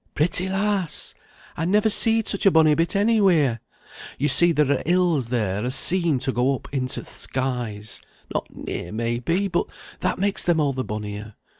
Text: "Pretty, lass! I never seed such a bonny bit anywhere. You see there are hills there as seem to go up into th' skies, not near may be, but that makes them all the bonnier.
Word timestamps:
"Pretty, 0.15 0.49
lass! 0.49 1.13
I 1.55 1.65
never 1.65 1.87
seed 1.87 2.25
such 2.27 2.47
a 2.47 2.49
bonny 2.49 2.73
bit 2.73 2.95
anywhere. 2.95 3.59
You 4.17 4.29
see 4.29 4.51
there 4.51 4.79
are 4.79 4.81
hills 4.83 5.27
there 5.27 5.63
as 5.63 5.75
seem 5.75 6.17
to 6.21 6.31
go 6.31 6.55
up 6.55 6.67
into 6.73 7.03
th' 7.03 7.07
skies, 7.07 8.01
not 8.33 8.47
near 8.51 8.91
may 8.91 9.19
be, 9.19 9.47
but 9.47 9.67
that 9.99 10.17
makes 10.17 10.43
them 10.43 10.59
all 10.59 10.73
the 10.73 10.83
bonnier. 10.83 11.35